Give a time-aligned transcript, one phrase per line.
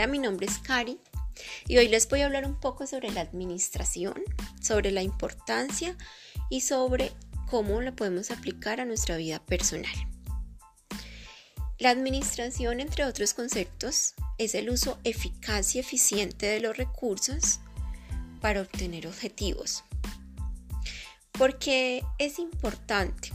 [0.00, 0.98] Hola, mi nombre es Cari
[1.68, 4.14] y hoy les voy a hablar un poco sobre la administración,
[4.62, 5.94] sobre la importancia
[6.48, 7.12] y sobre
[7.50, 9.92] cómo la podemos aplicar a nuestra vida personal.
[11.78, 17.60] La administración, entre otros conceptos, es el uso eficaz y eficiente de los recursos
[18.40, 19.84] para obtener objetivos.
[21.32, 23.32] Porque es importante?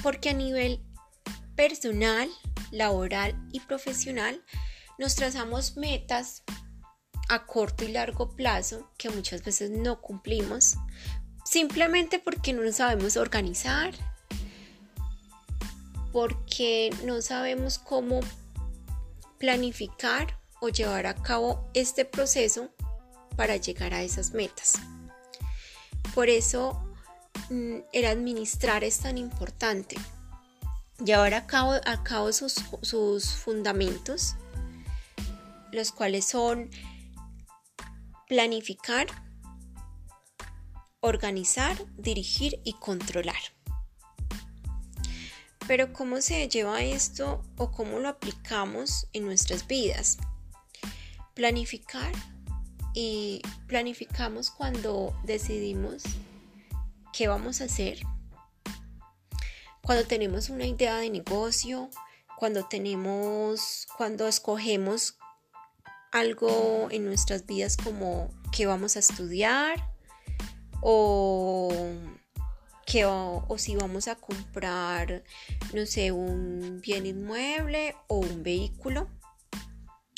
[0.00, 0.78] Porque a nivel
[1.56, 2.30] personal
[2.70, 4.42] laboral y profesional,
[4.98, 6.42] nos trazamos metas
[7.28, 10.76] a corto y largo plazo que muchas veces no cumplimos,
[11.44, 13.94] simplemente porque no nos sabemos organizar,
[16.12, 18.20] porque no sabemos cómo
[19.38, 22.70] planificar o llevar a cabo este proceso
[23.36, 24.74] para llegar a esas metas.
[26.14, 26.82] Por eso
[27.48, 29.96] mm, el administrar es tan importante
[31.04, 34.36] llevar a cabo, a cabo sus, sus fundamentos,
[35.72, 36.70] los cuales son
[38.28, 39.06] planificar,
[41.00, 43.40] organizar, dirigir y controlar.
[45.66, 50.18] Pero ¿cómo se lleva esto o cómo lo aplicamos en nuestras vidas?
[51.34, 52.12] Planificar
[52.92, 56.02] y planificamos cuando decidimos
[57.12, 58.00] qué vamos a hacer,
[59.82, 61.90] cuando tenemos una idea de negocio,
[62.36, 65.18] cuando tenemos, cuando escogemos
[66.12, 69.90] algo en nuestras vidas como que vamos a estudiar
[70.80, 71.70] o
[72.86, 75.22] que o, si vamos a comprar
[75.72, 79.08] no sé un bien inmueble o un vehículo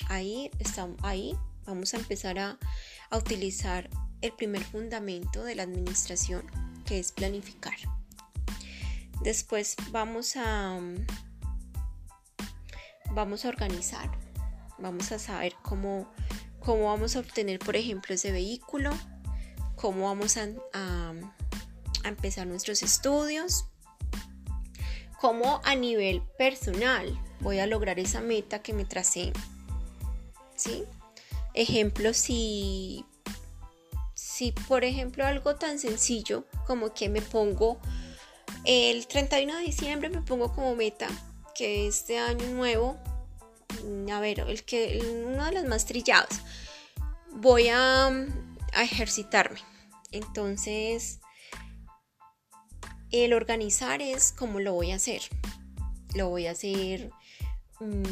[0.09, 2.59] ahí estamos ahí vamos a empezar a,
[3.11, 3.91] a utilizar
[4.23, 6.47] el primer fundamento de la administración
[6.87, 7.77] que es planificar
[9.23, 10.79] Después vamos a
[13.13, 14.11] vamos a organizar,
[14.79, 16.11] vamos a saber cómo,
[16.61, 18.91] cómo vamos a obtener, por ejemplo, ese vehículo,
[19.77, 21.13] cómo vamos a, a,
[22.05, 23.67] empezar nuestros estudios,
[25.21, 29.33] cómo a nivel personal voy a lograr esa meta que me tracé.
[30.57, 30.85] ¿Sí?
[31.55, 33.05] Ejemplo, si,
[34.15, 37.81] si por ejemplo algo tan sencillo como que me pongo
[38.65, 41.09] el 31 de diciembre me pongo como meta
[41.55, 42.97] que este año nuevo,
[43.85, 46.41] mm, a ver, el que uno de los más trillados,
[47.31, 48.11] voy a,
[48.75, 49.61] ejercitarme.
[50.13, 51.21] Entonces,
[53.11, 55.23] el organizar es cómo lo voy a hacer.
[56.15, 57.11] Lo voy a hacer
[57.81, 58.03] mm,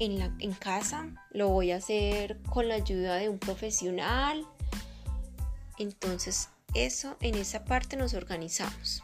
[0.00, 4.44] en, la, en casa, lo voy a hacer con la ayuda de un profesional.
[5.78, 9.02] Entonces, eso, en esa parte nos organizamos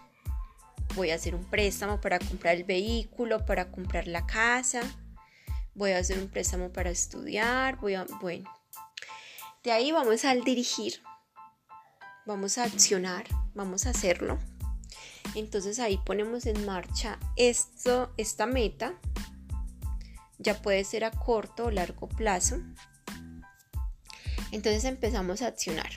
[0.94, 4.81] voy a hacer un préstamo para comprar el vehículo, para comprar la casa,
[5.75, 8.50] voy a hacer un préstamo para estudiar, voy a, bueno,
[9.62, 11.00] de ahí vamos al dirigir,
[12.27, 13.25] vamos a accionar,
[13.55, 14.38] vamos a hacerlo.
[15.34, 18.94] Entonces ahí ponemos en marcha esto, esta meta,
[20.38, 22.61] ya puede ser a corto o largo plazo.
[24.53, 25.91] Entonces empezamos a accionar,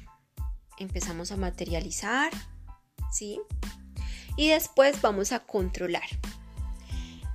[0.79, 2.31] empezamos a materializar,
[3.11, 3.39] ¿sí?
[4.37, 6.07] Y después vamos a controlar.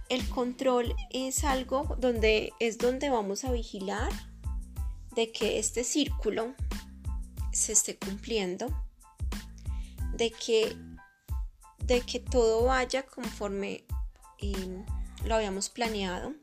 [0.08, 4.10] El control es algo donde es donde vamos a vigilar
[5.14, 6.54] de que este círculo
[7.52, 8.66] se esté cumpliendo,
[10.14, 10.76] de que,
[11.84, 13.84] de que todo vaya conforme
[14.38, 14.84] em,
[15.24, 16.34] lo habíamos planeado.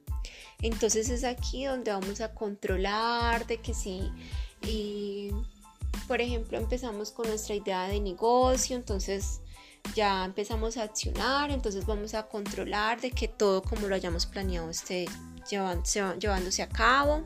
[0.61, 4.11] Entonces es aquí donde vamos a controlar de que si,
[6.07, 9.41] por ejemplo, empezamos con nuestra idea de negocio, entonces
[9.95, 14.69] ya empezamos a accionar, entonces vamos a controlar de que todo como lo hayamos planeado
[14.69, 15.07] esté
[15.49, 17.25] llevándose a cabo,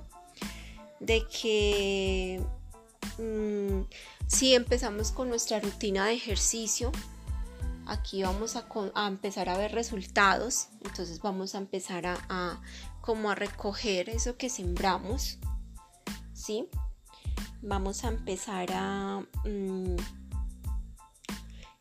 [1.00, 2.42] de que
[3.18, 3.82] mm,
[4.28, 6.92] si empezamos con nuestra rutina de ejercicio,
[7.86, 12.62] aquí vamos a, empezar a ver resultados, entonces vamos a empezar a,
[13.02, 15.38] como a recoger eso que sembramos,
[16.34, 16.70] ¿sí?
[17.62, 19.24] Vamos a empezar a...
[19.46, 19.96] Mm,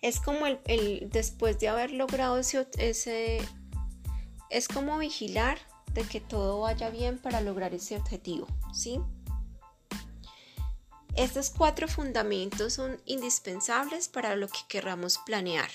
[0.03, 3.41] es como el, después de haber logrado ese,
[4.51, 5.59] es como vigilar
[5.95, 9.01] de que todo vaya bien para lograr ese objetivo, ¿sí?
[11.15, 15.71] Estos cuatro fundamentos son indispensables para lo que querramos planear,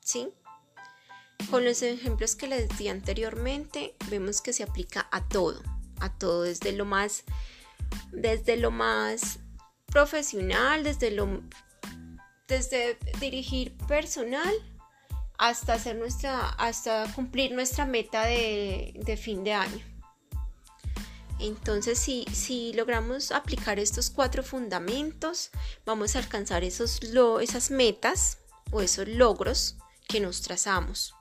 [0.00, 0.32] ¿sí?
[1.50, 5.62] Con los ejemplos que les di anteriormente, vemos que se aplica a todo,
[6.00, 7.24] a todo desde lo más
[8.12, 9.40] desde lo más
[9.86, 11.42] profesional, desde lo
[12.48, 14.52] desde dirigir personal
[15.36, 19.84] hasta hacer nuestra hasta cumplir nuestra meta de, fin de año
[21.38, 25.50] Entonces, si, si logramos aplicar estos cuatro fundamentos,
[25.86, 27.00] vamos a alcanzar esos,
[27.40, 28.38] esas metas
[28.72, 29.76] o esos logros
[30.08, 31.14] que nos trazamos.